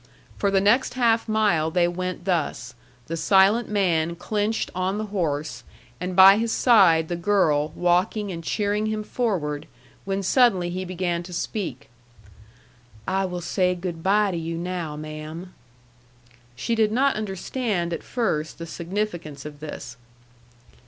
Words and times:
For 0.35 0.49
the 0.49 0.59
next 0.59 0.95
half 0.95 1.27
mile 1.29 1.69
they 1.69 1.87
went 1.87 2.25
thus, 2.25 2.73
the 3.05 3.15
silent 3.15 3.69
man 3.69 4.15
clinched 4.15 4.71
on 4.73 4.97
the 4.97 5.05
horse, 5.13 5.63
and 5.99 6.15
by 6.15 6.37
his 6.37 6.51
side 6.51 7.07
the 7.07 7.15
girl 7.15 7.71
walking 7.75 8.31
and 8.31 8.43
cheering 8.43 8.87
him 8.87 9.03
forward, 9.03 9.67
when 10.03 10.23
suddenly 10.23 10.71
he 10.71 10.85
began 10.85 11.21
to 11.21 11.31
speak: 11.33 11.87
"I 13.07 13.25
will 13.25 13.41
say 13.41 13.75
good 13.75 14.01
by 14.01 14.31
to 14.31 14.37
you 14.37 14.57
now, 14.57 14.95
ma'am." 14.95 15.53
She 16.55 16.73
did 16.73 16.91
not 16.91 17.15
understand, 17.15 17.93
at 17.93 18.01
first, 18.01 18.57
the 18.57 18.65
significance 18.65 19.45
of 19.45 19.59
this. 19.59 19.97